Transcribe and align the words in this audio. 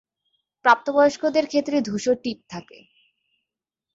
প্রাপ্তবয়স্কদের 0.65 1.45
ক্ষেত্রে 1.47 1.77
ধূসর 1.81 2.15
টিপ 2.23 2.39
থাকে। 2.49 2.77